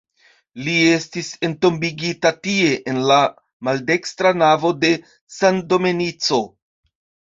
Li 0.67 0.77
estis 0.93 1.29
entombigita 1.49 2.33
tie 2.49 2.73
en 2.95 3.03
la 3.13 3.19
maldekstra 3.71 4.35
navo 4.47 4.77
de 4.89 4.95
San 5.41 5.65
Domenico. 5.73 6.47